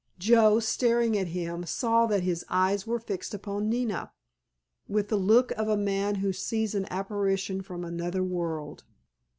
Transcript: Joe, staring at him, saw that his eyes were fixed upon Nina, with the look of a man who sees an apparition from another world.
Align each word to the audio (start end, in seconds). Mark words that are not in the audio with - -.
Joe, 0.17 0.59
staring 0.59 1.15
at 1.15 1.27
him, 1.27 1.63
saw 1.63 2.07
that 2.07 2.23
his 2.23 2.43
eyes 2.49 2.87
were 2.87 2.97
fixed 2.97 3.35
upon 3.35 3.69
Nina, 3.69 4.11
with 4.87 5.09
the 5.09 5.15
look 5.15 5.51
of 5.51 5.67
a 5.67 5.77
man 5.77 6.15
who 6.15 6.33
sees 6.33 6.73
an 6.73 6.87
apparition 6.89 7.61
from 7.61 7.85
another 7.85 8.23
world. 8.23 8.83